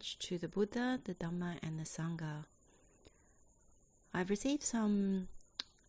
[0.00, 2.46] To the Buddha, the Dhamma, and the Sangha.
[4.14, 5.28] I've received some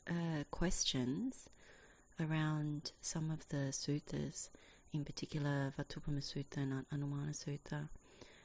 [0.06, 1.48] uh, questions
[2.20, 4.50] around some of the suttas,
[4.92, 7.88] in particular Vatupama Sutta and Anumana Sutta,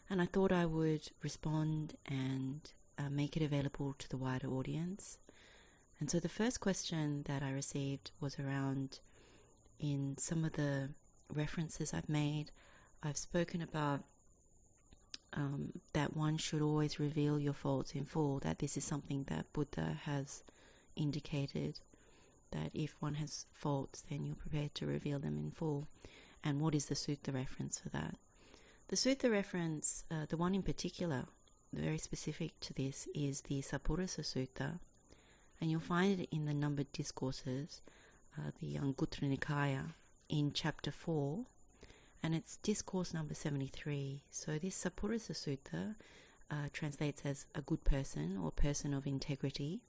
[0.09, 2.61] and I thought I would respond and
[2.97, 5.19] uh, make it available to the wider audience.
[5.99, 9.01] And so the first question that I received was around
[9.81, 10.91] in some of the
[11.29, 12.53] references I've made,
[13.03, 14.05] I've spoken about
[15.37, 19.53] um, that one should always reveal your faults in full, that this is something that
[19.53, 20.43] Buddha has
[20.97, 21.81] indicated,
[22.53, 25.87] that if one has faults, then you're prepared to reveal them in full.
[26.43, 28.17] And what is the sutta reference for that?
[28.89, 31.27] The sutta reference, uh, the one in particular,
[31.73, 34.79] very specific to this, is the Sappurisa Sutta,
[35.61, 37.83] and you'll find it in the numbered discourses,
[38.39, 39.95] uh, the Anguttara Nikaya,
[40.29, 41.45] in chapter 4,
[42.23, 44.23] and it's discourse number 73.
[44.31, 45.95] So this Sappurisa Sutta
[46.51, 49.81] uh, translates as a good person or person of integrity.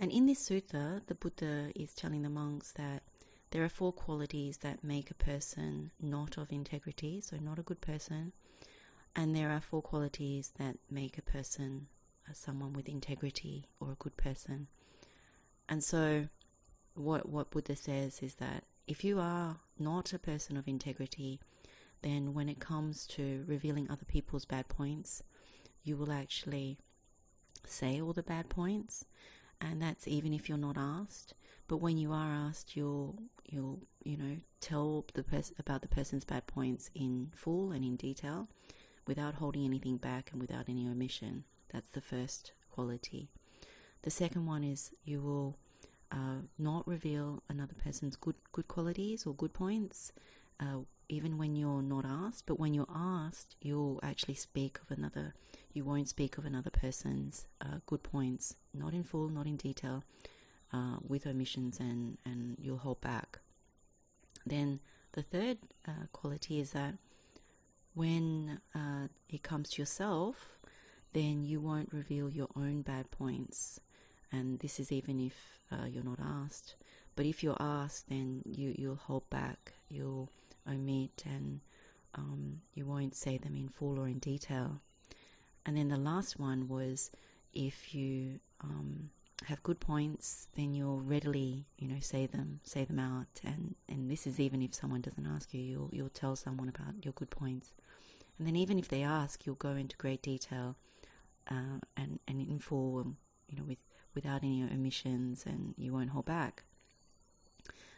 [0.00, 3.02] And in this sutta, the Buddha is telling the monks that
[3.50, 7.80] there are four qualities that make a person not of integrity, so not a good
[7.80, 8.32] person,
[9.16, 11.88] and there are four qualities that make a person
[12.28, 14.68] uh, someone with integrity or a good person.
[15.68, 16.28] And so,
[16.94, 21.38] what what Buddha says is that if you are not a person of integrity,
[22.02, 25.22] then when it comes to revealing other people's bad points,
[25.84, 26.78] you will actually
[27.66, 29.04] say all the bad points,
[29.60, 31.34] and that's even if you're not asked.
[31.66, 36.24] But when you are asked, you'll you'll you know tell the pers- about the person's
[36.24, 38.48] bad points in full and in detail,
[39.06, 41.44] without holding anything back and without any omission.
[41.72, 43.28] That's the first quality.
[44.02, 45.58] The second one is you will
[46.10, 50.12] uh, not reveal another person's good good qualities or good points,
[50.60, 52.44] uh, even when you're not asked.
[52.46, 55.34] But when you're asked, you'll actually speak of another.
[55.72, 60.02] You won't speak of another person's uh, good points, not in full, not in detail,
[60.72, 63.40] uh, with omissions, and and you'll hold back.
[64.46, 64.80] Then
[65.12, 66.94] the third uh, quality is that
[67.94, 70.58] when uh, it comes to yourself,
[71.12, 73.80] then you won't reveal your own bad points
[74.32, 75.34] and this is even if
[75.72, 76.76] uh, you're not asked.
[77.16, 80.30] But if you're asked, then you you'll hold back, you'll
[80.68, 81.60] omit, and
[82.14, 84.80] um, you won't say them in full or in detail.
[85.66, 87.10] And then the last one was
[87.52, 89.10] if you um,
[89.46, 93.26] have good points, then you'll readily, you know, say them, say them out.
[93.44, 97.04] And, and this is even if someone doesn't ask you, you'll, you'll tell someone about
[97.04, 97.72] your good points.
[98.38, 100.76] And then even if they ask, you'll go into great detail
[101.50, 103.16] uh, and, and in full, um,
[103.48, 103.78] you know, with
[104.18, 106.64] without any omissions and you won't hold back.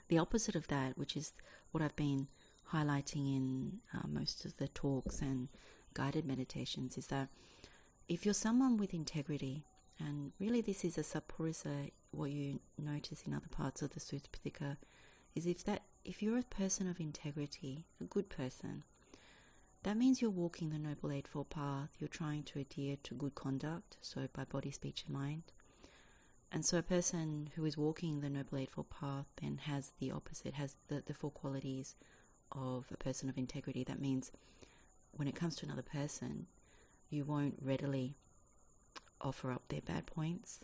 [0.09, 1.33] The opposite of that, which is
[1.71, 2.29] what I've been
[2.75, 5.49] highlighting in uh, most of the talks and
[5.95, 7.29] guided meditations, is that
[8.07, 9.65] if you're someone with integrity,
[9.99, 14.77] and really this is a sappurisa, what you notice in other parts of the Sutta
[15.35, 18.83] is if that if you're a person of integrity, a good person,
[19.85, 23.97] that means you're walking the Noble Eightfold Path, you're trying to adhere to good conduct,
[24.03, 25.45] so by body, speech, and mind.
[26.53, 30.55] And so a person who is walking the Noble Eightfold Path then has the opposite,
[30.55, 31.95] has the, the four qualities
[32.51, 33.85] of a person of integrity.
[33.85, 34.33] That means
[35.13, 36.47] when it comes to another person,
[37.09, 38.17] you won't readily
[39.21, 40.61] offer up their bad points.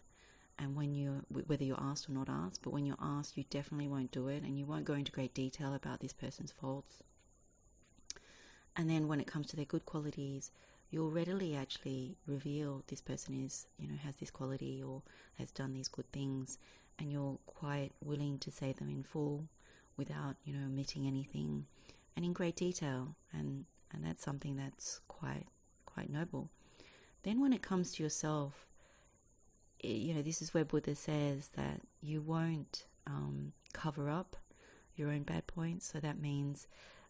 [0.58, 3.88] And when you, whether you're asked or not asked, but when you're asked, you definitely
[3.88, 7.02] won't do it and you won't go into great detail about this person's faults.
[8.74, 10.50] And then when it comes to their good qualities,
[10.90, 15.02] you'll readily actually reveal this person is, you know, has this quality or
[15.38, 16.58] has done these good things,
[16.98, 19.48] and you're quite willing to say them in full
[19.96, 21.66] without, you know, omitting anything
[22.16, 23.14] and in great detail.
[23.32, 25.46] And, and that's something that's quite,
[25.84, 26.50] quite noble.
[27.22, 28.66] Then when it comes to yourself,
[29.80, 34.36] it, you know, this is where Buddha says that you won't um, cover up
[34.94, 35.90] your own bad points.
[35.90, 36.66] So that means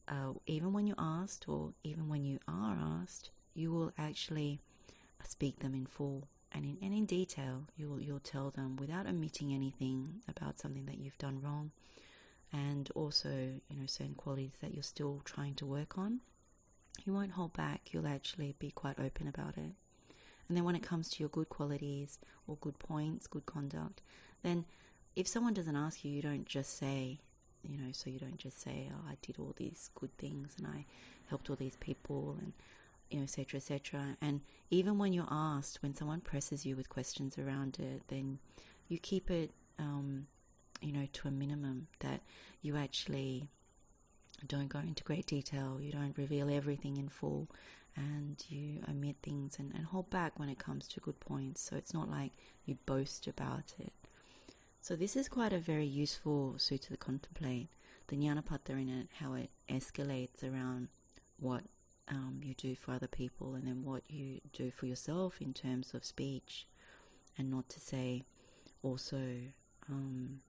[0.08, 4.60] uh, even when you're asked, or even when you are asked, you will actually
[5.24, 7.66] speak them in full and in, and in detail.
[7.76, 11.70] You'll, you'll tell them without omitting anything about something that you've done wrong
[12.52, 16.20] and also, you know, certain qualities that you're still trying to work on.
[17.04, 19.72] You won't hold back, you'll actually be quite open about it.
[20.48, 24.00] And then when it comes to your good qualities or good points, good conduct,
[24.42, 24.64] then
[25.16, 27.18] if someone doesn't ask you, you don't just say,
[27.62, 30.66] you know, so you don't just say, oh, I did all these good things and
[30.66, 30.84] I
[31.28, 32.52] helped all these people and
[33.10, 34.16] you know, etc., etc.
[34.20, 38.38] And even when you're asked, when someone presses you with questions around it, then
[38.88, 40.26] you keep it, um,
[40.80, 41.88] you know, to a minimum.
[42.00, 42.20] That
[42.62, 43.48] you actually
[44.46, 47.48] don't go into great detail, you don't reveal everything in full,
[47.96, 51.62] and you omit things and, and hold back when it comes to good points.
[51.62, 52.32] So it's not like
[52.64, 53.92] you boast about it.
[54.80, 57.68] So this is quite a very useful sutta to contemplate.
[58.08, 60.88] The Nyanapatta in it, how it escalates around
[61.40, 61.64] what
[62.08, 65.94] um, you do for other people and then what you do for yourself in terms
[65.94, 66.66] of speech,
[67.38, 68.24] and not to say
[68.82, 69.20] also
[69.88, 70.40] um,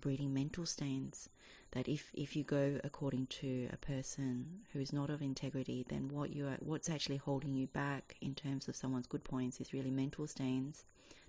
[0.00, 1.28] breeding mental stains.
[1.72, 6.08] That if, if you go according to a person who is not of integrity, then
[6.08, 9.72] what you are, what's actually holding you back in terms of someone's good points is
[9.72, 10.84] really mental stains.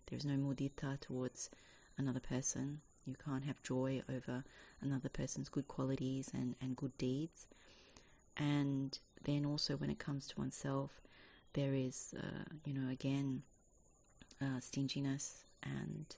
[0.07, 1.50] There's no mudita towards
[1.97, 2.81] another person.
[3.06, 4.44] You can't have joy over
[4.81, 7.47] another person's good qualities and, and good deeds.
[8.35, 11.02] And then also when it comes to oneself,
[11.54, 13.44] there is, uh, you know, again,
[14.42, 16.16] uh, stinginess and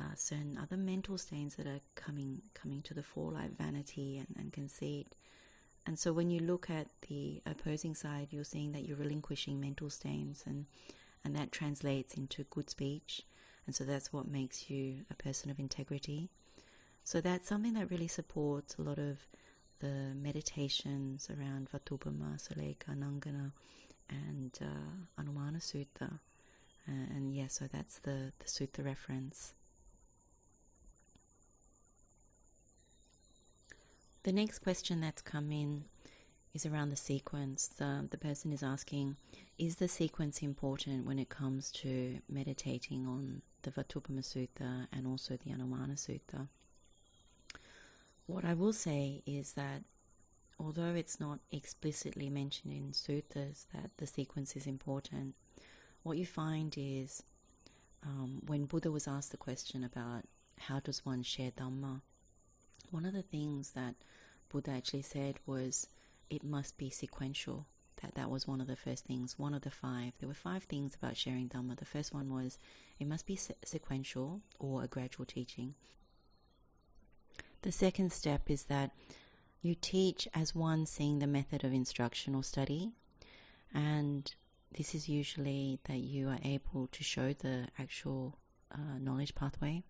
[0.00, 4.28] uh, certain other mental stains that are coming coming to the fore, like vanity and,
[4.38, 5.16] and conceit.
[5.86, 9.90] And so when you look at the opposing side, you're seeing that you're relinquishing mental
[9.90, 10.66] stains, and
[11.24, 13.22] and that translates into good speech,
[13.66, 16.30] and so that's what makes you a person of integrity.
[17.04, 19.26] So that's something that really supports a lot of
[19.80, 23.52] the meditations around Vatupama, Sallekha, Nangana,
[24.08, 26.20] and uh, Anumana Sutta.
[26.88, 29.52] Uh, and yeah, so that's the, the sutta reference.
[34.22, 35.84] The next question that's come in
[36.54, 37.68] is around the sequence.
[37.68, 39.16] The, the person is asking
[39.58, 45.36] Is the sequence important when it comes to meditating on the Vatupama Sutta and also
[45.36, 46.48] the Anumana Sutta?
[48.28, 49.84] What I will say is that
[50.60, 55.34] although it's not explicitly mentioned in suttas that the sequence is important,
[56.02, 57.22] what you find is
[58.04, 60.24] um, when Buddha was asked the question about
[60.58, 62.02] how does one share Dhamma,
[62.90, 63.94] one of the things that
[64.50, 65.86] Buddha actually said was
[66.28, 67.64] it must be sequential.
[68.02, 70.12] That that was one of the first things, one of the five.
[70.18, 71.78] There were five things about sharing Dhamma.
[71.78, 72.58] The first one was
[72.98, 75.74] it must be se- sequential or a gradual teaching.
[77.62, 78.92] The second step is that
[79.62, 82.92] you teach as one seeing the method of instruction or study,
[83.74, 84.32] and
[84.76, 88.38] this is usually that you are able to show the actual
[88.72, 89.82] uh, knowledge pathway.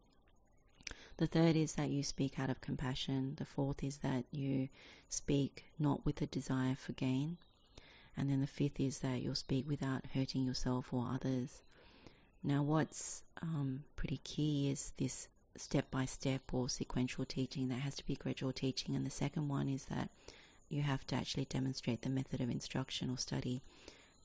[1.19, 3.35] The third is that you speak out of compassion.
[3.37, 4.69] The fourth is that you
[5.09, 7.39] speak not with a desire for gain.
[8.17, 11.63] And then the fifth is that you'll speak without hurting yourself or others.
[12.43, 15.29] Now, what's um, pretty key is this
[15.61, 17.69] step by step or sequential teaching.
[17.69, 18.95] That has to be gradual teaching.
[18.95, 20.11] And the second one is that
[20.69, 23.63] you have to actually demonstrate the method of instruction or study.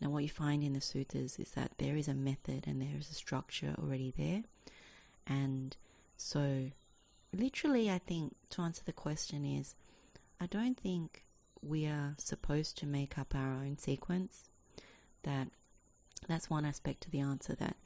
[0.01, 2.97] Now, what you find in the sutras is that there is a method and there
[2.97, 4.43] is a structure already there.
[5.25, 5.75] And
[6.17, 6.71] so,
[7.31, 9.75] literally, I think to answer the question is
[10.41, 11.23] I don't think
[11.61, 14.49] we are supposed to make up our own sequence.
[15.23, 15.47] That
[16.27, 17.77] that's one aspect to the answer that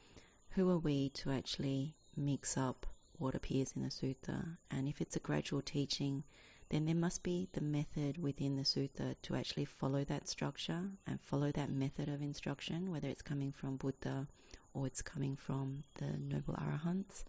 [0.50, 2.86] who are we to actually mix up
[3.18, 4.56] what appears in the sutta.
[4.70, 6.24] And if it's a gradual teaching,
[6.70, 11.20] then there must be the method within the sutta to actually follow that structure and
[11.20, 14.26] follow that method of instruction, whether it's coming from Buddha
[14.74, 17.24] or it's coming from the Noble Arahants.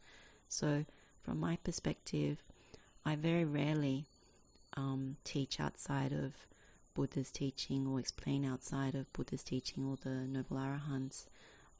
[0.47, 0.85] So,
[1.21, 2.43] from my perspective,
[3.05, 4.07] I very rarely
[4.75, 6.33] um, teach outside of
[6.93, 11.25] Buddha's teaching or explain outside of Buddha's teaching or the Noble Arahants.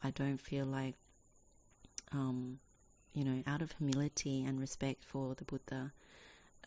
[0.02, 0.96] I don't feel like
[2.14, 2.60] um,
[3.14, 5.94] you know, out of humility and respect for the Buddha,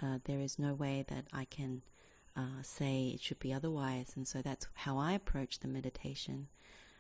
[0.03, 1.83] uh, there is no way that I can
[2.37, 4.13] uh, say it should be otherwise.
[4.17, 6.49] And so that's how I approach the meditation.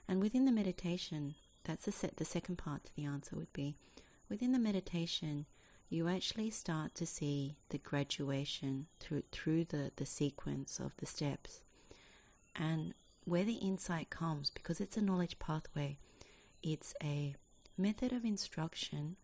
[0.08, 1.34] And within the meditation,
[1.64, 3.76] that's the, set, the second part to the answer would be
[4.32, 5.44] within the meditation,
[5.90, 11.60] you actually start to see the graduation through, through the, the sequence of the steps.
[12.56, 12.94] And
[13.24, 15.98] where the insight comes, because it's a knowledge pathway,
[16.62, 17.34] it's a
[17.76, 19.16] method of instruction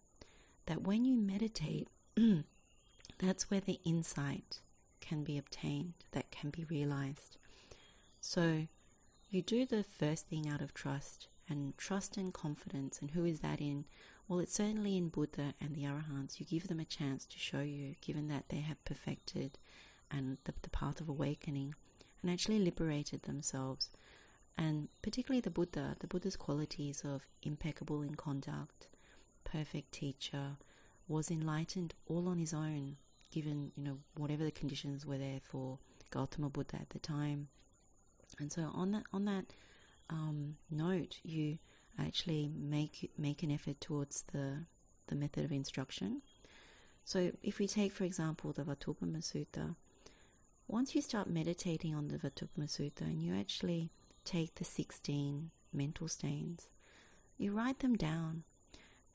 [0.68, 1.88] that when you meditate,
[3.18, 4.60] that's where the insight
[5.00, 7.36] can be obtained, that can be realized.
[8.20, 8.66] So
[9.30, 13.00] you do the first thing out of trust, and trust and confidence.
[13.00, 13.84] And who is that in?
[14.26, 16.38] Well, it's certainly in Buddha and the Arahants.
[16.38, 19.58] You give them a chance to show you, given that they have perfected
[20.10, 21.74] and the, the path of awakening
[22.22, 23.90] and actually liberated themselves.
[24.56, 28.88] And particularly the Buddha, the Buddha's qualities of impeccable in conduct,
[29.52, 30.56] perfect teacher,
[31.06, 32.96] was enlightened all on his own,
[33.30, 35.78] given, you know, whatever the conditions were there for
[36.10, 37.48] Gautama Buddha at the time.
[38.38, 39.46] And so on that on that
[40.10, 41.58] um, note, you
[41.98, 44.64] actually make make an effort towards the
[45.08, 46.22] the method of instruction.
[47.04, 49.76] So if we take, for example, the Vatupama Sutta,
[50.66, 53.90] once you start meditating on the Vatupama Sutta and you actually
[54.24, 56.68] take the 16 mental stains,
[57.38, 58.44] you write them down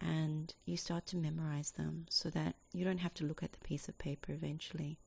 [0.04, 3.60] and you start to memorize them so that you don't have to look at the
[3.60, 4.98] piece of paper eventually.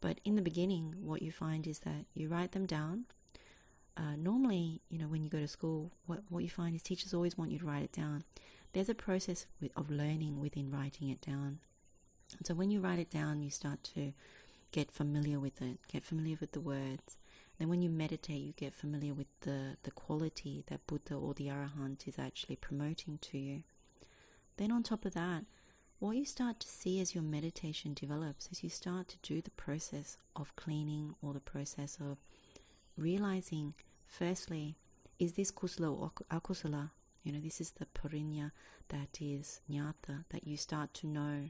[0.00, 3.04] But in the beginning, what you find is that you write them down.
[3.98, 7.12] Uh, normally, you know, when you go to school, what, what you find is teachers
[7.12, 8.24] always want you to write it down.
[8.72, 9.44] There's a process
[9.76, 11.58] of learning within writing it down.
[12.38, 14.14] And so when you write it down, you start to
[14.72, 17.18] get familiar with it, get familiar with the words.
[17.58, 21.48] Then when you meditate, you get familiar with the, the quality that Buddha or the
[21.48, 23.64] Arahant is actually promoting to you.
[24.60, 25.46] Then on top of that,
[26.00, 29.50] what you start to see as your meditation develops is you start to do the
[29.52, 32.18] process of cleaning or the process of
[32.94, 33.72] realizing,
[34.04, 34.76] firstly,
[35.18, 36.90] is this kusala or akusala?
[37.22, 38.50] You know, this is the parinya
[38.90, 41.48] that is nyata, that you start to know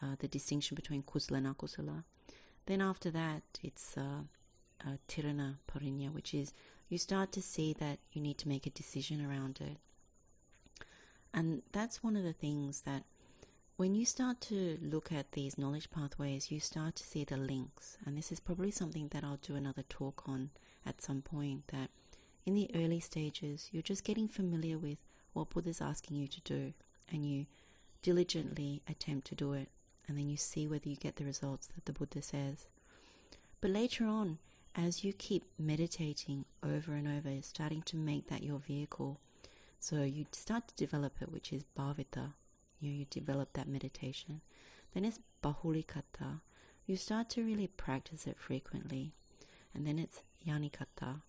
[0.00, 2.04] uh, the distinction between kusala and akusala.
[2.66, 4.22] Then after that, it's uh,
[5.08, 6.54] tirana parinya, which is
[6.88, 9.78] you start to see that you need to make a decision around it.
[11.34, 13.04] And that's one of the things that
[13.76, 17.96] when you start to look at these knowledge pathways, you start to see the links.
[18.04, 20.50] And this is probably something that I'll do another talk on
[20.84, 21.68] at some point.
[21.68, 21.90] That
[22.44, 24.98] in the early stages, you're just getting familiar with
[25.32, 26.72] what Buddha's asking you to do,
[27.12, 27.46] and you
[28.02, 29.68] diligently attempt to do it.
[30.08, 32.66] And then you see whether you get the results that the Buddha says.
[33.60, 34.38] But later on,
[34.74, 39.20] as you keep meditating over and over, starting to make that your vehicle,
[39.80, 42.32] so you start to develop it, which is bhavita.
[42.80, 44.40] You, you develop that meditation.
[44.94, 46.40] Then it's bahulikata.
[46.86, 49.12] You start to really practice it frequently.
[49.74, 51.22] And then it's yanikata.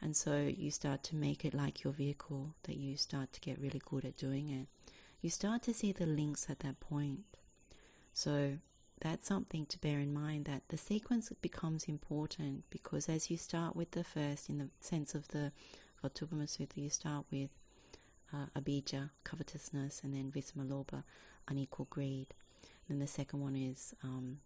[0.00, 3.60] And so you start to make it like your vehicle, that you start to get
[3.60, 4.66] really good at doing it.
[5.22, 7.20] You start to see the links at that point.
[8.12, 8.58] So
[9.00, 13.74] that's something to bear in mind that the sequence becomes important because as you start
[13.74, 15.52] with the first, in the sense of the
[16.02, 17.50] Vatupama Sutta, you start with
[18.32, 18.46] uh,
[19.24, 21.04] covetousness, and then visamalobha,
[21.48, 22.34] unequal greed.
[22.88, 24.38] Then the second one is um,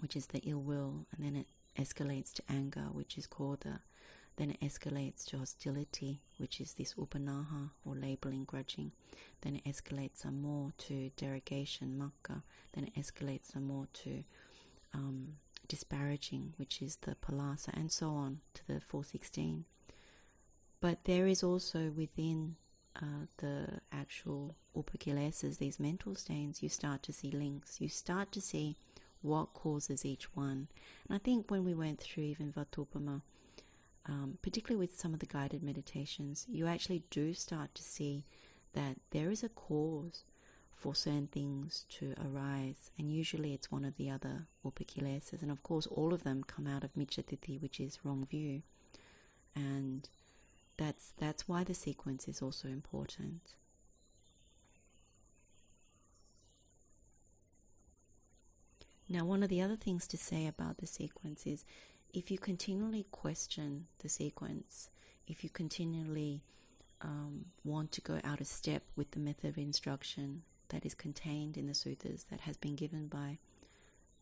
[0.00, 1.46] which is the ill will, and then it
[1.78, 3.80] escalates to anger, which is krodha.
[4.36, 8.92] Then it escalates to hostility, which is this upanaha or labeling, grudging.
[9.42, 12.42] Then it escalates some more to derogation, makkha.
[12.72, 14.24] Then it escalates some more to
[14.94, 15.34] um,
[15.68, 19.64] disparaging, which is the palasa, and so on to the 416.
[20.82, 22.56] But there is also within
[22.96, 27.80] uh, the actual upakilesas, these mental stains, you start to see links.
[27.80, 28.76] You start to see
[29.20, 30.66] what causes each one.
[31.06, 33.22] And I think when we went through even Vatupama,
[34.06, 38.24] um, particularly with some of the guided meditations, you actually do start to see
[38.72, 40.24] that there is a cause
[40.74, 45.42] for certain things to arise, and usually it's one of the other upakilesas.
[45.42, 48.62] And of course, all of them come out of Micchaditthi, which is wrong view.
[49.54, 50.08] And
[50.76, 53.54] that's that's why the sequence is also important.
[59.08, 61.64] Now, one of the other things to say about the sequence is
[62.14, 64.88] if you continually question the sequence,
[65.26, 66.42] if you continually
[67.02, 71.56] um, want to go out of step with the method of instruction that is contained
[71.56, 73.38] in the sutras that has been given by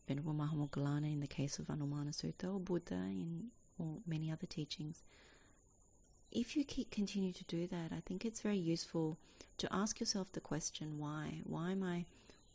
[0.07, 3.45] Venerable Mahamoggallana in the case of Anumana Sutta or Buddha in
[3.79, 5.03] or many other teachings,
[6.31, 9.17] if you keep, continue to do that, I think it's very useful
[9.57, 11.41] to ask yourself the question, why?
[11.43, 12.05] Why am I,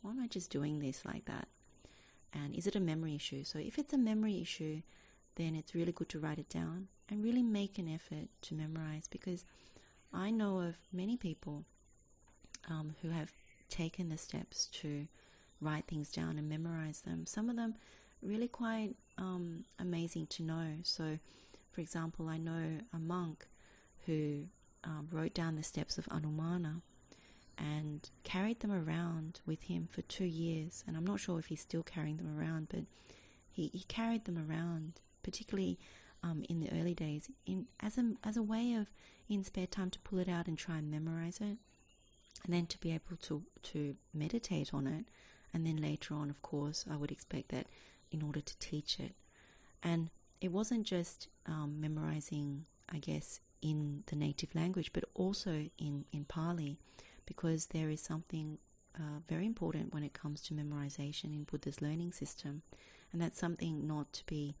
[0.01, 1.47] why am I just doing this like that?
[2.33, 3.43] And is it a memory issue?
[3.43, 4.81] So if it's a memory issue,
[5.35, 9.07] then it's really good to write it down and really make an effort to memorize
[9.09, 9.45] because
[10.13, 11.63] I know of many people
[12.69, 13.31] um, who have
[13.69, 15.07] taken the steps to
[15.61, 17.25] write things down and memorize them.
[17.25, 17.75] Some of them
[18.21, 20.67] really quite um, amazing to know.
[20.83, 21.19] So,
[21.71, 23.47] for example, I know a monk
[24.07, 24.45] who
[24.83, 26.81] um, wrote down the steps of Anumana
[27.57, 30.83] and carried them around with him for two years.
[30.87, 32.81] And I'm not sure if he's still carrying them around, but
[33.49, 35.77] he, he carried them around, particularly
[36.23, 38.87] um, in the early days, in as a as a way of
[39.29, 41.57] in spare time to pull it out and try and memorize it,
[42.43, 45.05] and then to be able to to meditate on it,
[45.53, 47.67] and then later on, of course, I would expect that
[48.11, 49.13] in order to teach it,
[49.83, 50.09] and
[50.41, 56.25] it wasn't just um, memorizing, I guess, in the native language, but also in, in
[56.25, 56.77] Pali,
[57.25, 58.57] because there is something
[58.95, 62.61] uh, very important when it comes to memorization in Buddha's learning system,
[63.11, 64.55] and that's something not to be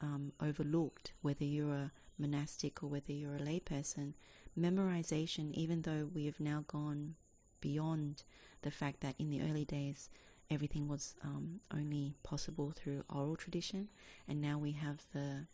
[0.00, 4.14] um, overlooked, whether you're a monastic or whether you're a layperson.
[4.58, 7.14] Memorization, even though we have now gone
[7.60, 8.24] beyond
[8.62, 10.08] the fact that in the early days
[10.50, 13.88] everything was um, only possible through oral tradition,
[14.26, 15.46] and now we have the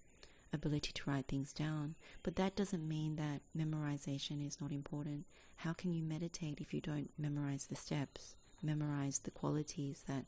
[0.54, 1.96] ability to write things down.
[2.22, 5.26] But that doesn't mean that memorization is not important.
[5.56, 10.24] How can you meditate if you don't memorize the steps, memorize the qualities that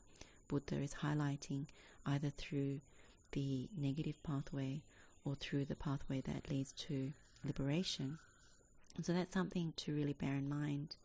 [0.47, 1.65] Buddha is highlighting,
[2.05, 2.81] either through
[3.31, 4.83] the negative pathway
[5.25, 8.19] or through the pathway that leads to liberation?
[9.01, 10.95] So that's something to really bear in mind.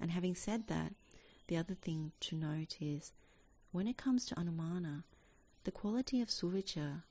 [0.00, 0.92] And having said that,
[1.46, 3.12] the other thing to note is
[3.70, 5.02] when it comes to Anumana,
[5.64, 7.02] the quality of Suvajja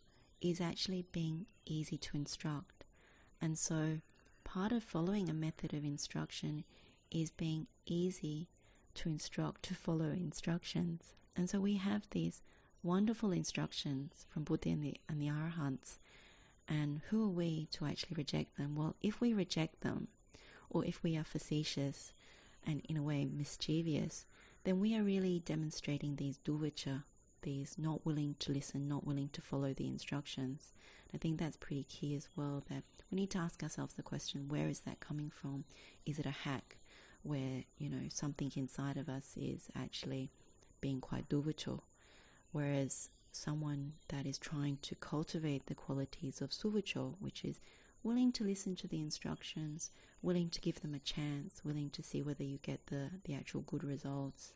[0.41, 2.85] is actually being easy to instruct.
[3.41, 3.99] And so
[4.43, 6.63] part of following a method of instruction
[7.11, 8.47] is being easy
[8.95, 11.13] to instruct, to follow instructions.
[11.35, 12.41] And so we have these
[12.83, 15.97] wonderful instructions from Buddha and the, and the Arahants.
[16.67, 18.75] And who are we to actually reject them?
[18.75, 20.07] Well, if we reject them,
[20.69, 22.13] or if we are facetious
[22.65, 24.25] and in a way mischievous,
[24.63, 27.03] then we are really demonstrating these duvacha,
[27.43, 30.73] these not willing to listen, not willing to follow the instructions.
[31.13, 34.47] I think that's pretty key as well, that we need to ask ourselves the question,
[34.47, 35.65] where is that coming from?
[36.05, 36.77] Is it a hack
[37.21, 40.31] where, you know, something inside of us is actually
[40.81, 41.81] being quite duvacho,
[42.51, 47.59] whereas someone that is trying to cultivate the qualities of suvacho, which is
[48.03, 52.21] willing to listen to the instructions, willing to give them a chance, willing to see
[52.21, 54.53] whether you get the, the actual good results.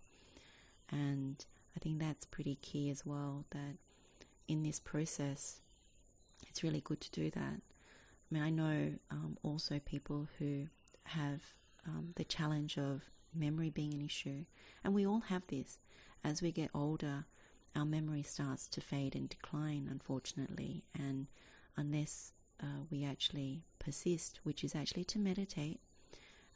[0.92, 1.46] And
[1.78, 3.76] I think that's pretty key as well, that
[4.48, 5.62] in this process,
[6.48, 7.62] it's really good to do that.
[7.62, 10.70] I mean, I know um, also people who
[11.04, 11.42] have
[11.86, 14.46] um, the challenge of memory being an issue,
[14.84, 15.78] and we all have this.
[16.24, 17.26] As we get older,
[17.76, 21.28] our memory starts to fade and decline, unfortunately, and
[21.76, 25.80] unless uh, we actually persist, which is actually to meditate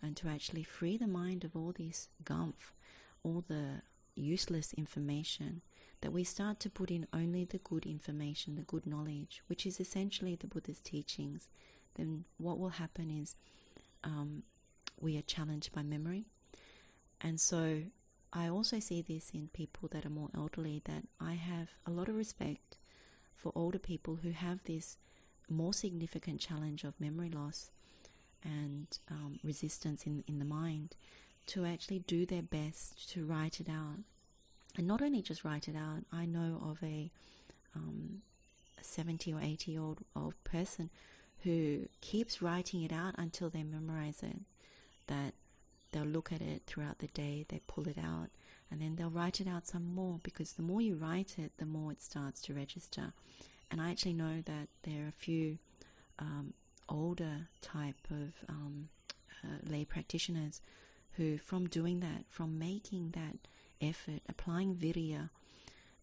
[0.01, 2.73] and to actually free the mind of all this gumph,
[3.21, 3.83] all the
[4.15, 5.61] useless information,
[6.01, 9.79] that we start to put in only the good information, the good knowledge, which is
[9.79, 11.49] essentially the Buddha's teachings,
[11.95, 13.35] then what will happen is
[14.03, 14.43] um,
[14.99, 16.25] we are challenged by memory.
[17.19, 17.83] And so
[18.33, 22.09] I also see this in people that are more elderly, that I have a lot
[22.09, 22.77] of respect
[23.35, 24.97] for older people who have this
[25.49, 27.71] more significant challenge of memory loss
[28.43, 30.95] and um, resistance in, in the mind
[31.47, 33.99] to actually do their best to write it out.
[34.77, 37.11] And not only just write it out, I know of a,
[37.75, 38.21] um,
[38.79, 40.89] a 70 or 80 year old, old person
[41.43, 44.37] who keeps writing it out until they memorize it.
[45.07, 45.33] That
[45.91, 48.29] they'll look at it throughout the day, they pull it out,
[48.69, 51.65] and then they'll write it out some more because the more you write it, the
[51.65, 53.11] more it starts to register.
[53.69, 55.57] And I actually know that there are a few
[56.19, 56.53] um,
[56.87, 58.89] older type of um,
[59.43, 60.61] uh, lay practitioners
[61.17, 63.37] who, from doing that, from making that
[63.81, 65.29] effort, applying virya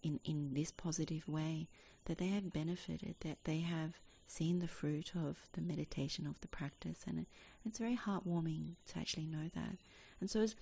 [0.02, 1.68] in, in this positive way,
[2.06, 6.48] that they have benefited, that they have seen the fruit of the meditation of the
[6.48, 7.00] practice.
[7.06, 7.26] And it,
[7.64, 9.78] it's very heartwarming to actually know that.
[10.20, 10.54] And so, as,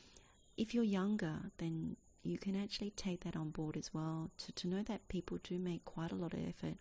[0.56, 4.68] if you're younger, then you can actually take that on board as well to, to
[4.68, 6.76] know that people do make quite a lot of effort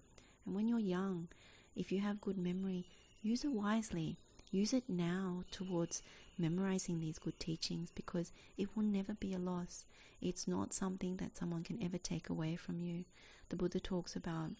[0.45, 1.27] and when you're young,
[1.75, 2.85] if you have good memory,
[3.21, 4.17] use it wisely.
[4.51, 6.01] Use it now towards
[6.37, 9.85] memorizing these good teachings because it will never be a loss.
[10.21, 13.05] It's not something that someone can ever take away from you.
[13.49, 14.51] The Buddha talks about,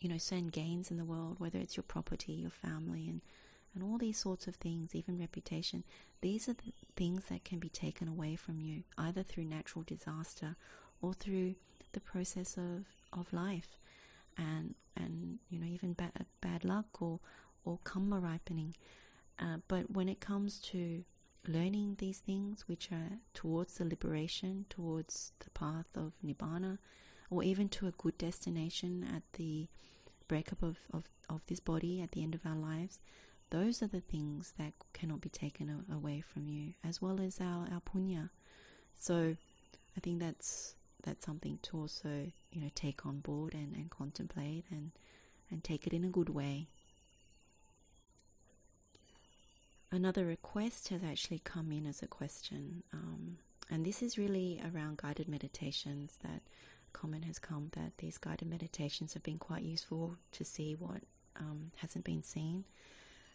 [0.00, 3.20] you know, certain gains in the world, whether it's your property, your family, and,
[3.74, 5.84] and all these sorts of things, even reputation.
[6.20, 10.56] These are the things that can be taken away from you, either through natural disaster
[11.00, 11.54] or through
[11.92, 13.78] the process of, of life
[14.38, 17.20] and and you know even bad bad luck or
[17.64, 18.74] or karma ripening.
[19.38, 21.04] Uh, but when it comes to
[21.46, 26.78] learning these things, which are towards the liberation, towards the path of nibbana,
[27.30, 29.68] or even to a good destination at the
[30.28, 32.98] breakup of, of, of this body at the end of our lives,
[33.50, 37.68] those are the things that cannot be taken away from you, as well as our,
[37.72, 38.30] our punya.
[38.98, 39.36] So
[39.96, 44.64] I think that's that's something to also you know take on board and, and contemplate
[44.70, 44.90] and
[45.50, 46.68] and take it in a good way.
[49.96, 53.38] Another request has actually come in as a question, um,
[53.70, 56.18] and this is really around guided meditations.
[56.22, 56.42] That
[56.92, 61.00] comment has come that these guided meditations have been quite useful to see what
[61.40, 62.66] um, hasn't been seen.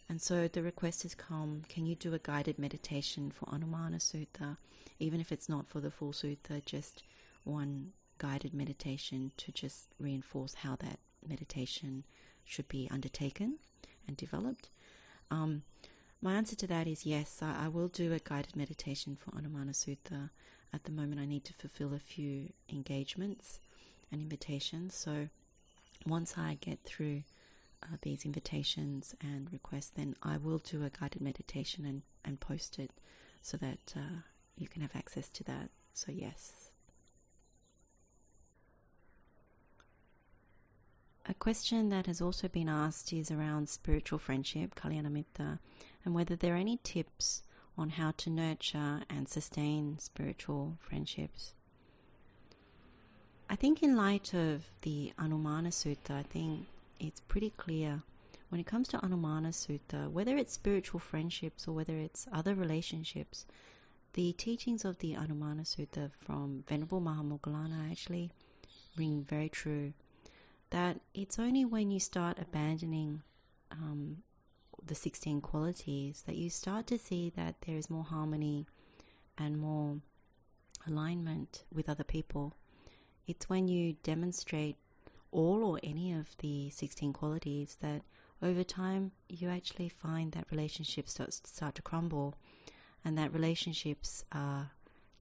[0.07, 4.57] And so the request has come can you do a guided meditation for Anumana Sutta,
[4.99, 7.01] even if it's not for the full sutta, just
[7.43, 12.03] one guided meditation to just reinforce how that meditation
[12.45, 13.57] should be undertaken
[14.07, 14.69] and developed?
[15.31, 15.63] Um,
[16.21, 19.71] my answer to that is yes, I, I, will do a guided meditation for Anumana
[19.71, 20.29] Sutta.
[20.73, 23.59] at the moment I need to fulfill a few engagements
[24.11, 24.95] and invitations.
[24.95, 25.29] So
[26.05, 27.23] once I get through
[27.83, 32.77] uh, these invitations and requests, then I will do a guided meditation and, and post
[32.77, 32.91] it
[33.41, 34.21] so that uh,
[34.57, 35.69] you can have access to that.
[35.93, 36.71] So, yes.
[41.27, 45.59] A question that has also been asked is around spiritual friendship, Kalyanamitta,
[46.03, 47.43] and whether there are any tips
[47.77, 51.53] on how to nurture and sustain spiritual friendships.
[53.49, 56.67] I think, in light of the Anumana Sutta, I think
[56.99, 58.01] it's pretty clear
[58.49, 63.45] when it comes to Anumana Sutta, whether it's spiritual friendships or whether it's other relationships,
[64.13, 68.31] the teachings of the Anumana Sutta from Venerable Mahamoggallana actually
[68.97, 69.93] ring very true
[70.69, 73.21] that it's only when you start abandoning
[73.71, 74.17] um,
[74.85, 78.67] the 16 qualities that you start to see that there is more harmony
[79.37, 79.97] and more
[80.87, 82.55] alignment with other people.
[83.27, 84.75] It's when you demonstrate
[85.31, 88.01] all or any of the 16 qualities that
[88.41, 92.35] over time you actually find that relationships start, start to crumble
[93.05, 94.71] and that relationships are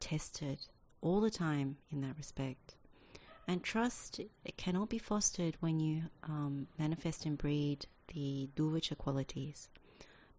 [0.01, 0.59] tested
[1.01, 2.75] all the time in that respect.
[3.46, 4.20] And trust
[4.57, 9.68] cannot be fostered when you um, manifest and breed the duvacha qualities,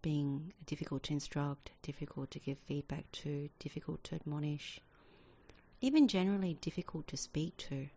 [0.00, 4.80] being difficult to instruct, difficult to give feedback to, difficult to admonish,
[5.80, 7.88] even generally difficult to speak to.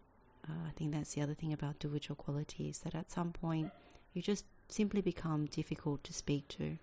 [0.48, 3.72] Uh, I think that's the other thing about duvacha qualities that at some point
[4.14, 6.78] you just simply become difficult to speak to.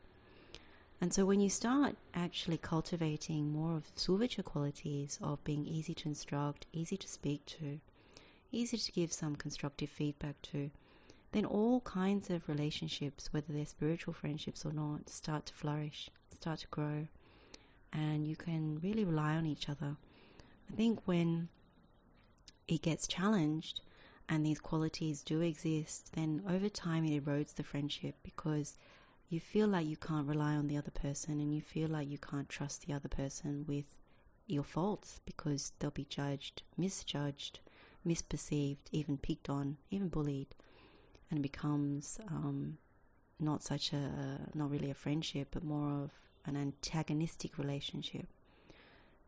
[1.00, 6.08] And so when you start actually cultivating more of suvacha qualities of being easy to
[6.08, 7.80] instruct, easy to speak to,
[8.52, 10.70] easy to give some constructive feedback to,
[11.32, 16.60] then all kinds of relationships, whether they're spiritual friendships or not, start to flourish, start
[16.60, 17.08] to grow,
[17.92, 19.96] and you can really rely on each other.
[20.70, 21.48] I think when
[22.68, 23.80] it gets challenged
[24.28, 28.76] and these qualities do exist, then over time it erodes the friendship because
[29.28, 32.18] you feel like you can't rely on the other person and you feel like you
[32.18, 33.96] can't trust the other person with
[34.46, 37.60] your faults because they'll be judged, misjudged,
[38.06, 40.54] misperceived, even picked on, even bullied,
[41.32, 42.76] and becomes um,
[43.40, 46.10] not such a not really a friendship, but more of
[46.44, 48.28] an antagonistic relationship.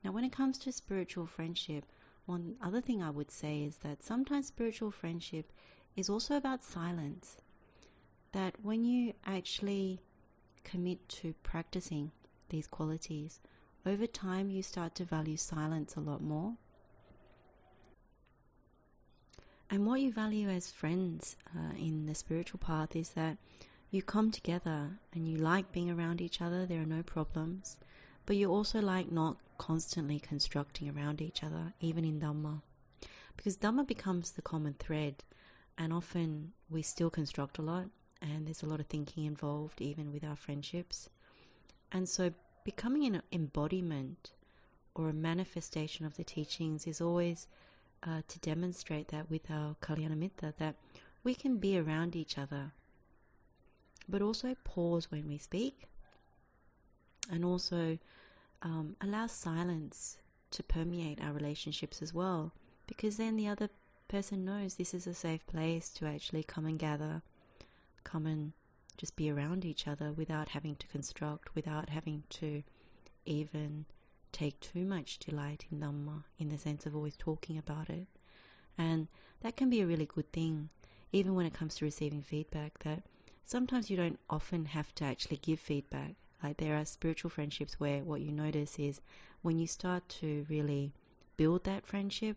[0.05, 1.85] Now, when it comes to spiritual friendship,
[2.27, 5.51] one other thing I would say is that sometimes spiritual friendship
[5.97, 7.38] is also about silence.
[8.33, 10.01] That when you actually
[10.62, 12.12] commit to practicing
[12.51, 13.40] these qualities,
[13.87, 16.55] over time you start to value silence a lot more
[19.70, 23.38] And what you value as friends uh, in the spiritual path is that
[23.90, 27.77] you come together and you like being around each other, there are no problems,
[28.27, 32.62] but you also like not constantly constructing around each other, even in Dhamma.
[33.37, 35.24] Because Dhamma becomes the common thread,
[35.79, 37.87] and often we still construct a lot,
[38.20, 41.09] and there's a lot of thinking involved, even with our friendships.
[41.92, 42.33] And so,
[42.64, 44.33] becoming an embodiment
[44.94, 47.46] or a manifestation of the teachings is always
[48.07, 50.77] uh, to demonstrate that with our Kalyanamitta, that
[51.23, 52.73] we can be around each other,
[54.09, 55.88] but also pause when we speak,
[57.31, 57.99] and also
[58.62, 60.19] um, allow silence
[60.51, 62.53] to permeate our relationships as well,
[62.87, 63.71] because then the other
[64.09, 67.23] person knows this is a safe place to actually come and gather,
[68.05, 68.53] come and
[68.97, 72.62] just be around each other without having to construct, without having to
[73.25, 73.87] even
[74.35, 78.07] take too much delight in Dhamma uh, in the sense of always talking about it.
[78.77, 79.07] And
[79.40, 80.70] that can be a really good thing,
[81.12, 83.05] even when it comes to receiving feedback, that
[83.44, 86.16] sometimes you don't often have to actually give feedback.
[86.42, 89.01] Like there are spiritual friendships where what you notice is
[89.42, 90.92] when you start to really
[91.37, 92.37] build that friendship,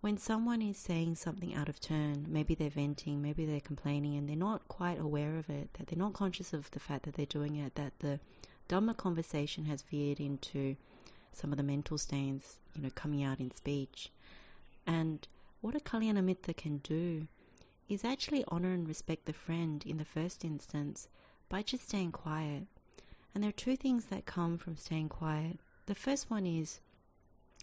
[0.00, 4.28] when someone is saying something out of turn, maybe they're venting, maybe they're complaining, and
[4.28, 7.26] they're not quite aware of it, that they're not conscious of the fact that they're
[7.26, 8.20] doing it, that the
[8.68, 10.76] Dhamma conversation has veered into
[11.32, 14.10] some of the mental stains, you know, coming out in speech.
[14.86, 15.26] And
[15.60, 17.26] what a Kalyanamitta can do
[17.88, 21.08] is actually honor and respect the friend in the first instance
[21.48, 22.66] by just staying quiet.
[23.34, 25.58] And there are two things that come from staying quiet.
[25.86, 26.80] The first one is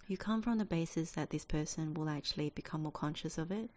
[0.08, 3.70] you come from the basis that this person will actually become more conscious of it,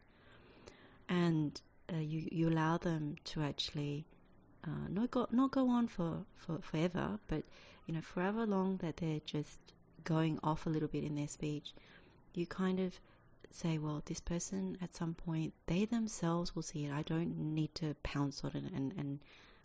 [1.08, 1.60] and
[1.92, 4.04] uh, you you allow them to actually
[4.64, 7.44] uh, not go not go on for, for forever, but
[7.86, 9.58] you know forever long that they're just
[10.04, 11.74] going off a little bit in their speech,
[12.34, 13.00] you kind of
[13.50, 16.92] say, well, this person at some point, they themselves will see it.
[16.92, 19.20] I don't need to pounce on it and, and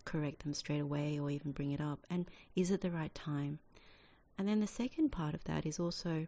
[0.06, 2.06] correct them straight away or even bring it up.
[2.10, 3.60] And is it the right time?
[4.38, 6.28] And then the second part of that is also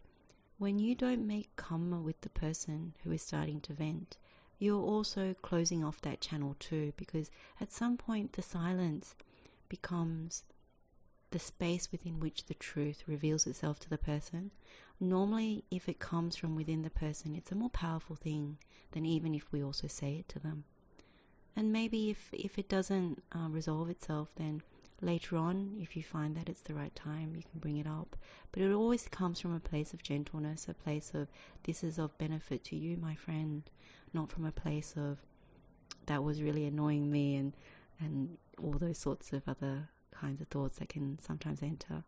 [0.57, 4.17] when you don't make karma with the person who is starting to vent,
[4.57, 9.15] you're also closing off that channel too, because at some point the silence
[9.67, 10.43] becomes
[11.31, 14.51] the space within which the truth reveals itself to the person.
[14.99, 18.57] Normally, if it comes from within the person, it's a more powerful thing
[18.91, 20.63] than even if we also say it to them.
[21.55, 24.61] And maybe if, if it doesn't uh, resolve itself, then
[25.01, 28.15] later on, if you find that it's the right time, you can bring it up.
[28.51, 31.27] But it always comes from a place of gentleness, a place of
[31.63, 33.63] this is of benefit to you, my friend,
[34.13, 35.19] not from a place of
[36.05, 37.53] that was really annoying me and
[37.99, 42.03] and all those sorts of other kinds of thoughts that can sometimes enter.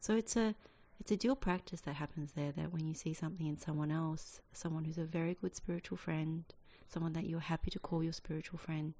[0.00, 0.54] So it's a
[1.00, 4.40] it's a dual practice that happens there that when you see something in someone else,
[4.52, 6.44] someone who's a very good spiritual friend,
[6.88, 8.94] someone that you're happy to call your spiritual friend,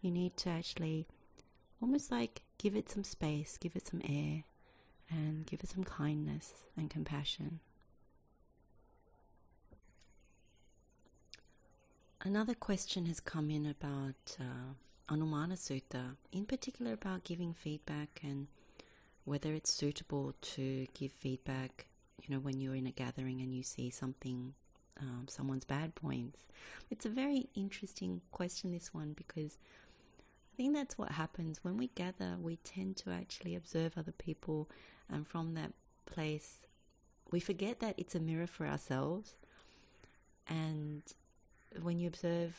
[0.00, 1.06] you need to actually
[1.80, 4.42] almost like give it some space, give it some air,
[5.10, 7.60] and give it some kindness and compassion.
[12.22, 14.74] Another question has come in about uh,
[15.08, 18.46] Anumana Sutta, in particular about giving feedback and
[19.24, 21.86] whether it's suitable to give feedback,
[22.22, 24.54] you know, when you're in a gathering and you see something,
[25.00, 26.44] um, someone's bad points.
[26.90, 29.56] It's a very interesting question, this one, because
[30.52, 34.68] I think that's what happens when we gather, we tend to actually observe other people,
[35.10, 35.72] and from that
[36.04, 36.66] place,
[37.30, 39.36] we forget that it's a mirror for ourselves.
[40.48, 41.02] And
[41.82, 42.56] when you observe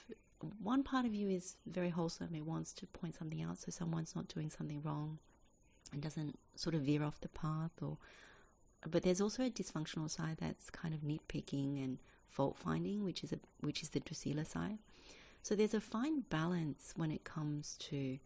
[0.61, 2.33] one part of you is very wholesome.
[2.33, 5.19] It wants to point something out so someone's not doing something wrong
[5.91, 7.97] and doesn't sort of veer off the path or
[8.87, 11.97] but there's also a dysfunctional side that's kind of nitpicking and
[12.27, 14.77] fault finding, which is a which is the Drusilla side.
[15.41, 18.19] So there's a fine balance when it comes to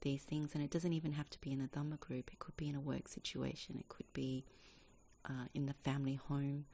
[0.00, 2.30] these things, and it doesn't even have to be in a Dhamma group.
[2.32, 3.76] It could be in a work situation.
[3.78, 4.44] It could be
[5.26, 6.64] uh, in the family home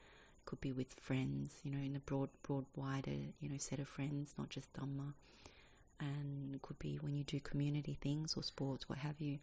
[0.47, 3.89] could be with friends, you know, in a broad, broad, wider, you know, set of
[3.89, 5.13] friends, not just Dhamma.
[6.01, 9.39] And could be when you do community things or sports, what have you.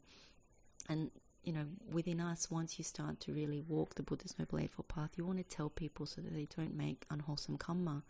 [0.90, 1.12] And,
[1.44, 5.12] you know, within us, once you start to really walk the Buddha's Noble Eightfold Path,
[5.18, 8.04] you want to tell people so that they don't make unwholesome karma,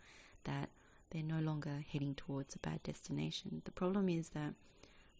[0.44, 0.68] that
[1.10, 3.62] they're no longer heading towards a bad destination.
[3.64, 4.54] The problem is that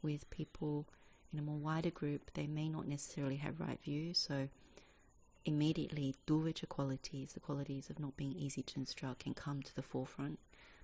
[0.03, 0.87] with people
[1.33, 4.19] in a more wider group, they may not necessarily have right views.
[4.19, 4.49] So,
[5.45, 9.83] immediately dukkha qualities, the qualities of not being easy to instruct, can come to the
[9.83, 10.39] forefront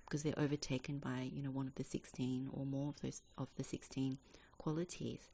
[0.05, 3.47] because they're overtaken by you know one of the 16 or more of those of
[3.55, 4.17] the 16
[4.57, 5.29] qualities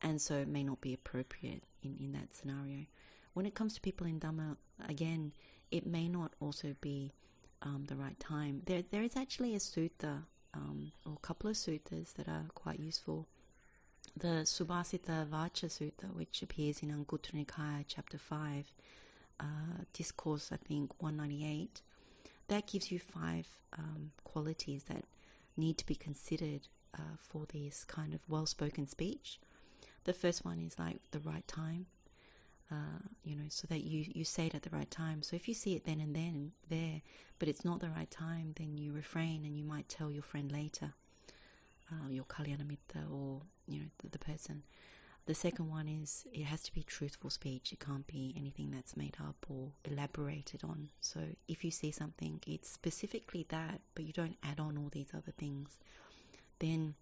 [0.00, 2.86] and so it may not be appropriate in, in that scenario.
[3.34, 4.56] When it comes to people in dhamma
[4.88, 5.32] again
[5.70, 7.12] it may not also be
[7.60, 8.62] um, the right time.
[8.64, 10.22] There there is actually a sutta
[10.54, 13.28] um, or a couple of suttas that are quite useful
[14.16, 18.72] the Subhasita Vacha Sutta, which appears in Anguttara Nikaya, chapter 5,
[19.40, 19.44] uh,
[19.92, 21.80] discourse, I think, 198,
[22.48, 23.46] that gives you five
[23.78, 25.04] um, qualities that
[25.56, 29.40] need to be considered uh, for this kind of well spoken speech.
[30.04, 31.86] The first one is like the right time,
[32.70, 35.22] uh, you know, so that you, you say it at the right time.
[35.22, 37.02] So if you see it then and then there,
[37.38, 40.50] but it's not the right time, then you refrain and you might tell your friend
[40.52, 40.92] later
[41.92, 44.62] uh, your Kalyanamitta or you know the, the, person.
[45.26, 47.72] The second one is it has to be truthful speech.
[47.72, 50.88] It can't be anything that's made up or elaborated on.
[51.00, 55.10] So if you see something, it's specifically that, but you don't add on all these
[55.14, 55.78] other things.
[56.58, 56.94] Then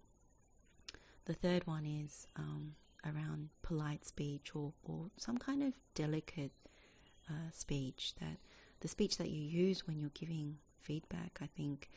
[1.25, 2.75] the third one is um,
[3.05, 6.51] around polite speech or, or some kind of delicate
[7.29, 8.37] uh, speech that
[8.81, 11.89] the speech that you use when you're giving feedback, I think,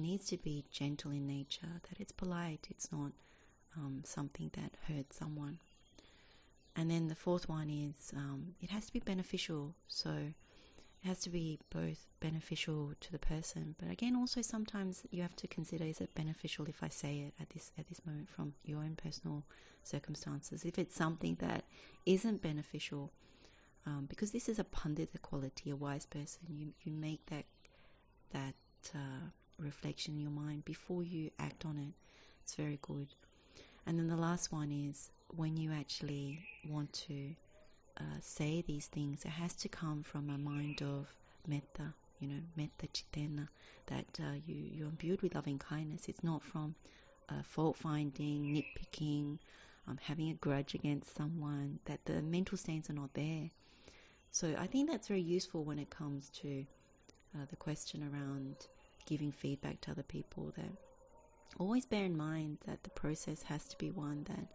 [0.00, 3.12] needs to be gentle in nature, that it's polite, it's not
[3.76, 5.58] um, something that hurts someone.
[6.76, 9.74] And then the fourth one is um, it has to be beneficial.
[9.88, 10.10] So
[11.02, 15.34] it has to be both beneficial to the person, but again, also sometimes you have
[15.36, 18.52] to consider: is it beneficial if I say it at this at this moment from
[18.64, 19.44] your own personal
[19.82, 20.64] circumstances?
[20.64, 21.64] If it's something that
[22.04, 23.12] isn't beneficial,
[23.86, 27.46] um, because this is a pandita quality, a wise person, you you make that
[28.32, 28.54] that
[28.94, 31.94] uh, reflection in your mind before you act on it.
[32.42, 33.08] It's very good.
[33.86, 37.34] And then the last one is when you actually want to
[37.98, 41.14] uh, say these things, it has to come from a mind of
[41.46, 43.48] metta, you know, metta cittena,
[43.86, 46.08] that uh, you, you're imbued with loving kindness.
[46.08, 46.74] It's not from
[47.28, 49.38] uh, fault finding, nitpicking,
[49.88, 53.50] um, having a grudge against someone, that the mental stains are not there.
[54.30, 56.64] So I think that's very useful when it comes to
[57.34, 58.66] uh, the question around
[59.10, 60.70] giving feedback to other people that
[61.58, 64.46] always bear in mind that the process has to be one that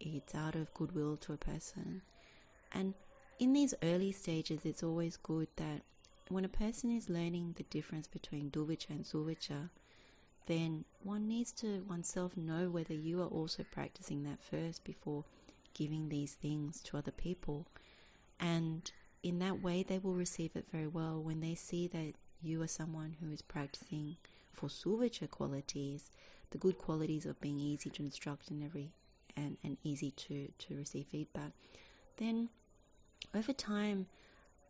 [0.00, 2.02] it's out of goodwill to a person
[2.72, 2.94] and
[3.38, 5.82] in these early stages, it's always good that
[6.28, 9.70] when a person is learning the difference between duvicha and suvicha,
[10.46, 15.24] then one needs to oneself know whether you are also practicing that first before
[15.74, 17.66] giving these things to other people.
[18.40, 18.90] And
[19.22, 22.68] in that way, they will receive it very well when they see that you are
[22.68, 24.16] someone who is practicing
[24.52, 26.10] for suvicha qualities,
[26.50, 28.90] the good qualities of being easy to instruct and every
[29.36, 31.52] and, and easy to, to receive feedback,
[32.16, 32.48] then
[33.34, 34.06] over time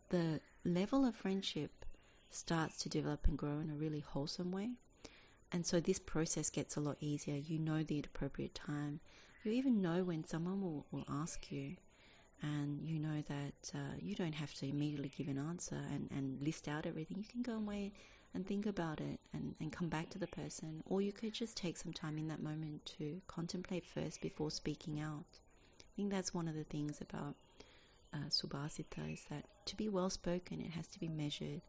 [0.09, 1.85] the level of friendship
[2.29, 4.71] starts to develop and grow in a really wholesome way.
[5.51, 7.35] And so this process gets a lot easier.
[7.35, 8.99] You know the appropriate time.
[9.43, 11.77] You even know when someone will, will ask you,
[12.41, 16.41] and you know that uh, you don't have to immediately give an answer and, and
[16.41, 17.17] list out everything.
[17.17, 17.93] You can go away
[18.33, 21.57] and think about it and, and come back to the person, or you could just
[21.57, 25.25] take some time in that moment to contemplate first before speaking out.
[25.79, 27.35] I think that's one of the things about
[28.13, 31.61] uh, subhasita is that to be well spoken, it has to be measured,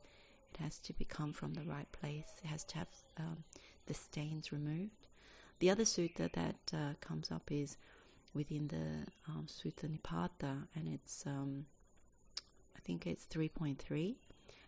[0.53, 3.45] it has to become from the right place, it has to have um,
[3.87, 5.07] the stains removed.
[5.61, 7.77] The other sutta that uh, comes up is
[8.39, 8.87] within the
[9.29, 11.67] um, Sutta Nipata, and it's um,
[12.77, 14.15] I think it's 3.3,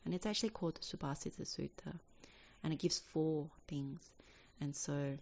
[0.04, 1.94] and it's actually called the Subhasita Sutta,
[2.62, 4.10] and it gives four things,
[4.60, 5.16] and so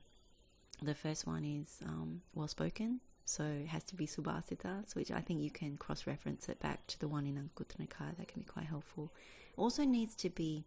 [0.82, 5.20] the first one is um, well spoken, so it has to be Subhasita, which I
[5.20, 8.16] think you can cross reference it back to the one in Anguttara Nikaya.
[8.16, 9.12] That can be quite helpful.
[9.58, 10.64] Also needs to be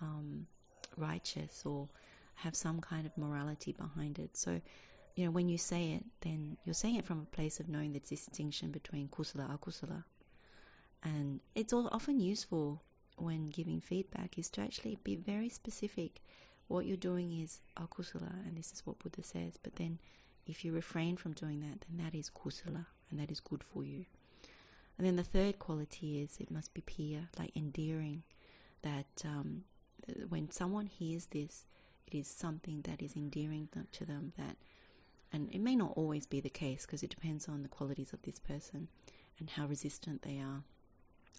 [0.00, 0.46] um,
[0.96, 1.88] righteous or
[2.36, 4.34] have some kind of morality behind it.
[4.34, 4.62] So,
[5.20, 7.92] you know, when you say it, then you're saying it from a place of knowing
[7.92, 10.04] the distinction between kusala and akusala.
[11.02, 12.80] And it's all often useful
[13.16, 16.22] when giving feedback is to actually be very specific.
[16.68, 19.98] What you're doing is akusala, and this is what Buddha says, but then
[20.46, 23.84] if you refrain from doing that, then that is kusala and that is good for
[23.84, 24.06] you.
[24.96, 28.22] And then the third quality is it must be piya, like endearing.
[28.80, 29.64] That um,
[30.30, 31.66] when someone hears this,
[32.06, 34.32] it is something that is endearing to them.
[34.38, 34.56] That,
[35.32, 38.22] and it may not always be the case because it depends on the qualities of
[38.22, 38.88] this person
[39.38, 40.62] and how resistant they are.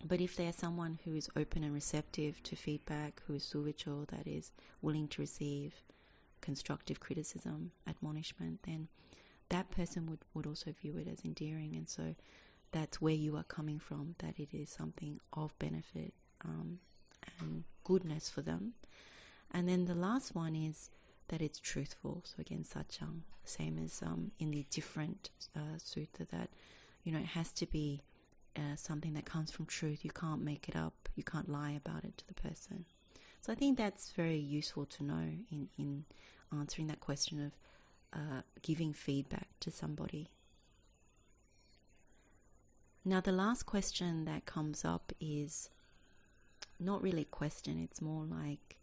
[0.04, 4.08] But if they are someone who is open and receptive to feedback, who is suvicho,
[4.08, 4.52] that is
[4.82, 5.84] willing to receive
[6.40, 8.88] constructive criticism, admonishment, then
[9.50, 11.76] that person would, would also view it as endearing.
[11.76, 12.16] And so
[12.72, 16.80] that's where you are coming from, that it is something of benefit um,
[17.40, 18.74] and goodness for them.
[19.52, 20.90] And then the last one is
[21.32, 22.24] that it's truthful.
[22.26, 26.50] So again, sachang, same as um, in the different uh, sutta, that
[27.04, 28.04] you know it has to be
[28.56, 30.06] uh, something that comes from truth.
[30.06, 31.10] You can't make it up.
[31.16, 32.86] You can't lie about it to the person.
[33.42, 36.06] So I think that's very useful to know in, in
[36.56, 37.52] answering that question of
[38.14, 40.30] uh, giving feedback to somebody.
[43.04, 45.72] Now, the last question that comes up is
[46.80, 48.78] not really a question, it's more like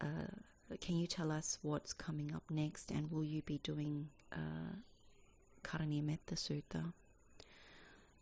[0.00, 0.30] uh,
[0.76, 4.76] can you tell us what's coming up next and will you be doing uh,
[5.64, 6.92] Karaniya Metta Sutta?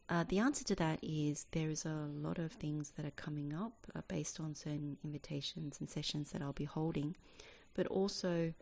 [0.09, 3.53] Uh, the answer to that is there is a lot of things that are coming
[3.53, 7.17] up uh, based on certain invitations and sessions that I'll be holding,
[7.75, 8.53] but also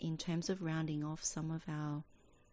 [0.00, 2.02] in terms of rounding off some of our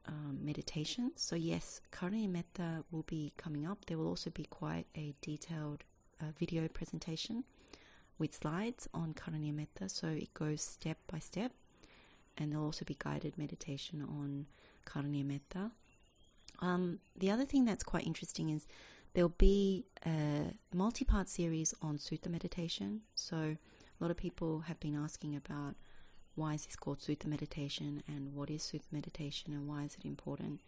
[0.08, 1.13] um, meditations.
[1.15, 3.86] So, yes, Karaniya Metta will be coming up.
[3.86, 5.84] There will also be quite a detailed
[6.21, 7.43] uh, video presentation
[8.21, 11.51] with slides on Karaniya Metta, so it goes step by step,
[12.38, 14.45] and there'll also be guided meditation on
[14.86, 15.71] Karaniya Metta.
[16.60, 18.67] Um, the other thing that's quite interesting is
[19.13, 23.01] there'll be a multi part series on sutta meditation.
[23.15, 25.73] So, a lot of people have been asking about
[26.36, 30.05] why is this called sutta meditation and what is sutta meditation and why is it
[30.05, 30.62] important.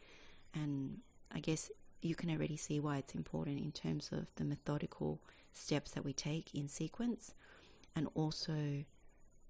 [0.56, 1.70] And I guess
[2.04, 5.20] you can already see why it's important in terms of the methodical
[5.52, 7.34] steps that we take in sequence
[7.96, 8.84] and also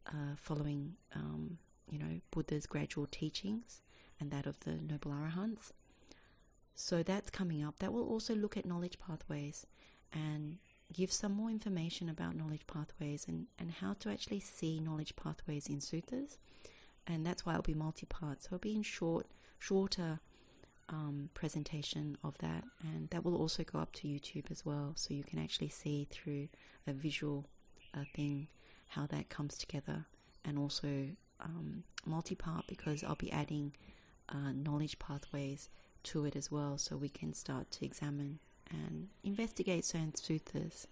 [0.07, 1.57] uh, following, um,
[1.89, 3.81] you know, Buddha's gradual teachings
[4.19, 5.71] and that of the Noble Arahants.
[6.75, 7.79] So that's coming up.
[7.79, 9.65] That will also look at knowledge pathways
[10.11, 10.57] and
[10.91, 15.67] give some more information about knowledge pathways and, and how to actually see knowledge pathways
[15.67, 16.37] in suttas.
[17.07, 18.43] And that's why it'll be multi-part.
[18.43, 19.27] So it'll be in short,
[19.59, 20.19] shorter
[20.89, 25.13] um, presentation of that, and that will also go up to YouTube as well, so
[25.13, 26.49] you can actually see through
[26.87, 27.45] a visual
[27.95, 28.47] uh, thing
[28.89, 30.05] how that comes together,
[30.45, 31.07] and also
[31.39, 33.73] um, multi-part because I'll be adding
[34.29, 35.69] uh, knowledge pathways
[36.03, 40.85] to it as well, so we can start to examine and investigate certain suttas.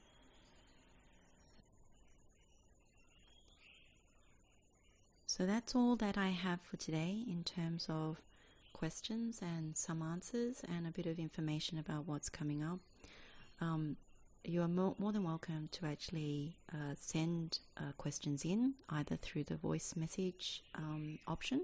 [5.27, 8.17] So that's all that I have for today in terms of
[8.81, 12.79] questions and some answers and a bit of information about what's coming up.
[13.61, 13.95] um,
[14.43, 19.43] you are more, more than welcome to actually uh, send uh, questions in either through
[19.43, 21.63] the voice message um, option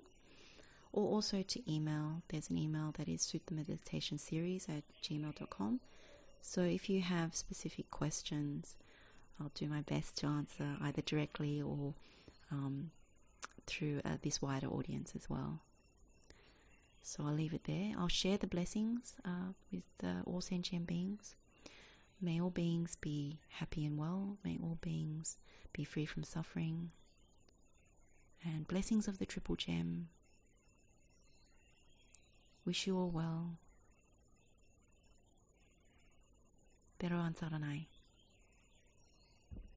[0.94, 2.22] or also to email.
[2.28, 5.80] There's an email that is Sutta Meditation Series at gmail.com.
[6.44, 8.76] So if you have specific questions,
[9.42, 11.96] I'll do my best to answer either directly or
[12.52, 12.92] um,
[13.66, 15.62] through uh, this wider audience as well.
[17.08, 17.94] So I'll leave it there.
[17.98, 19.86] I'll share the blessings uh, with
[20.26, 21.38] all sentient beings.
[22.20, 24.36] May all beings be happy and well.
[24.44, 25.38] May all beings
[25.72, 26.92] be free from suffering.
[28.44, 30.10] And blessings of the Triple Gem.
[32.66, 33.58] Wish you all well.
[37.00, 37.86] Pero Saranai.